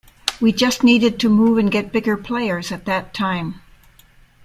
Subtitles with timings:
[0.41, 3.61] We just needed to move and get bigger players at that time.